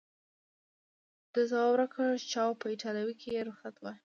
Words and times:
ده 1.33 1.41
ځواب 1.49 1.73
راکړ: 1.79 2.09
چاو، 2.31 2.59
په 2.61 2.65
ایټالوي 2.73 3.15
کې 3.21 3.29
یې 3.35 3.41
رخصت 3.49 3.75
واخیست. 3.79 3.99